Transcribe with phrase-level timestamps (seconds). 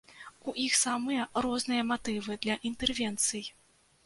[0.51, 3.45] У іх самыя розныя матывы для інтэрвенцый.